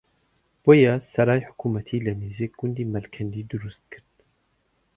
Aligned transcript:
بۆیە 0.63 0.93
سەرای 1.13 1.47
حکومەتی 1.49 2.03
لە 2.05 2.13
نزیک 2.21 2.51
گوندی 2.59 2.89
مەڵکەندی 2.93 3.47
دروستکرد 3.51 4.13